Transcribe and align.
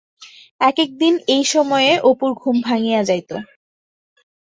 এক-একদিন 0.61 1.13
এই 1.27 1.43
সময়ে 1.45 1.91
অপুর 2.09 2.31
ঘুম 2.41 2.55
ভাঙিয়া 2.67 3.01
যাইত। 3.03 3.31